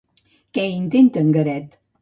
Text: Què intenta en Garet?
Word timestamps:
Què 0.57 0.63
intenta 0.79 1.27
en 1.27 1.31
Garet? 1.39 1.81